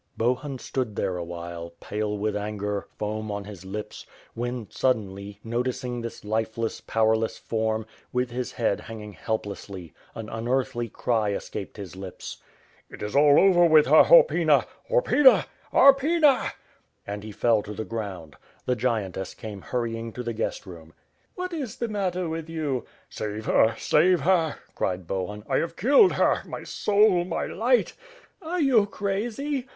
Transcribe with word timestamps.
Bohun 0.17 0.57
stod 0.57 0.95
there, 0.95 1.15
awhile, 1.15 1.73
pale 1.79 2.17
with 2.17 2.35
anger, 2.35 2.87
foam 2.97 3.29
on 3.31 3.43
his 3.43 3.63
lips, 3.63 4.03
when, 4.33 4.67
suddenly, 4.71 5.39
noticing 5.43 6.01
this 6.01 6.25
lifeless, 6.25 6.81
powerless 6.81 7.37
form, 7.37 7.85
with 8.11 8.31
her 8.31 8.43
head 8.57 8.79
hanging 8.81 9.13
helplessly, 9.13 9.93
an 10.15 10.27
unearthly 10.27 10.89
cry 10.89 11.29
escaped 11.33 11.77
his 11.77 11.95
lips. 11.95 12.37
"It 12.89 13.03
is 13.03 13.15
all 13.15 13.39
over 13.39 13.63
with 13.67 13.85
her, 13.85 14.01
Horpyna! 14.05 14.65
Horpyna! 14.89 15.45
Horpyna!" 15.71 16.49
And 17.05 17.23
he 17.23 17.31
fell 17.31 17.61
to 17.61 17.73
the 17.75 17.85
ground. 17.85 18.37
The 18.65 18.75
giantess 18.75 19.35
came 19.35 19.61
hurrying 19.61 20.13
to 20.13 20.23
the 20.23 20.33
guest 20.33 20.65
room. 20.65 20.95
"What 21.35 21.53
is 21.53 21.75
the 21.77 21.87
matter 21.87 22.27
with 22.27 22.49
you?*' 22.49 22.85
"Save 23.07 23.45
her! 23.45 23.75
Save 23.77 24.21
her!" 24.21 24.55
cried 24.73 25.05
Bohun, 25.05 25.43
"I 25.47 25.57
have 25.57 25.75
killed 25.77 26.13
her— 26.13 26.41
my 26.47 26.63
soul, 26.63 27.23
my 27.23 27.45
light!" 27.45 27.93
"Are 28.41 28.59
you 28.59 28.87
crazy?" 28.87 29.67